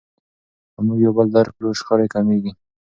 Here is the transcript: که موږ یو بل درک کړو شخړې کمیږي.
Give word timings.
که 0.73 0.79
موږ 0.85 0.99
یو 1.05 1.13
بل 1.17 1.27
درک 1.35 1.51
کړو 1.57 1.77
شخړې 1.79 2.07
کمیږي. 2.13 2.51